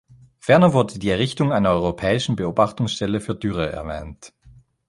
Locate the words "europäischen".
1.69-2.35